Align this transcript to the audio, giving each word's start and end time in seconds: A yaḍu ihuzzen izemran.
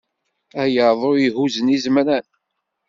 A 0.61 0.63
yaḍu 0.75 1.11
ihuzzen 1.25 1.73
izemran. 1.75 2.27